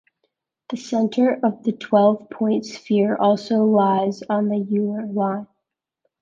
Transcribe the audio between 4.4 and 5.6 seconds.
the Euler line.